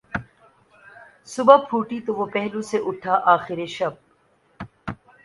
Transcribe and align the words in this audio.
صبح 1.29 1.57
پھوٹی 1.67 1.99
تو 2.05 2.11
وہ 2.15 2.25
پہلو 2.33 2.61
سے 2.69 2.77
اٹھا 2.85 3.15
آخر 3.33 3.57
شب 3.77 3.93